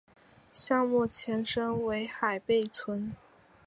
[0.51, 3.13] 项目前身为海坝村。